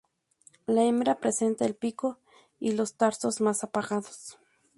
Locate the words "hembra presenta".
0.83-1.63